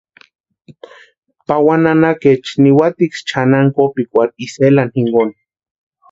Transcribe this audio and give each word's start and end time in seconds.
Pawani 1.47 1.83
nanakaecha 1.83 2.53
niwatiksï 2.63 3.23
chʼanani 3.29 3.73
kopikwarhu 3.75 4.35
Isela 4.45 4.83
jinkoni. 4.93 5.35